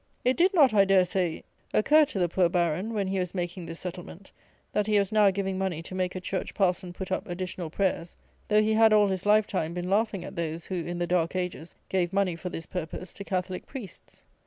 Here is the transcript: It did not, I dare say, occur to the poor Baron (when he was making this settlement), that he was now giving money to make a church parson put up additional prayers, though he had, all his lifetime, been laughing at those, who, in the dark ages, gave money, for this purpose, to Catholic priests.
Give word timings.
It 0.25 0.35
did 0.35 0.51
not, 0.55 0.73
I 0.73 0.83
dare 0.83 1.05
say, 1.05 1.43
occur 1.75 2.05
to 2.05 2.17
the 2.17 2.27
poor 2.27 2.49
Baron 2.49 2.91
(when 2.95 3.05
he 3.09 3.19
was 3.19 3.35
making 3.35 3.67
this 3.67 3.79
settlement), 3.81 4.31
that 4.73 4.87
he 4.87 4.97
was 4.97 5.11
now 5.11 5.29
giving 5.29 5.59
money 5.59 5.83
to 5.83 5.93
make 5.93 6.15
a 6.15 6.19
church 6.19 6.55
parson 6.55 6.91
put 6.91 7.11
up 7.11 7.27
additional 7.27 7.69
prayers, 7.69 8.17
though 8.47 8.63
he 8.63 8.73
had, 8.73 8.93
all 8.93 9.09
his 9.09 9.27
lifetime, 9.27 9.75
been 9.75 9.91
laughing 9.91 10.25
at 10.25 10.35
those, 10.35 10.65
who, 10.65 10.77
in 10.83 10.97
the 10.97 11.05
dark 11.05 11.35
ages, 11.35 11.75
gave 11.87 12.13
money, 12.13 12.35
for 12.35 12.49
this 12.49 12.65
purpose, 12.65 13.13
to 13.13 13.23
Catholic 13.23 13.67
priests. 13.67 14.23